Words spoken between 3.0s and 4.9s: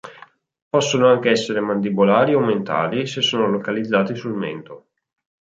se sono localizzati sul mento.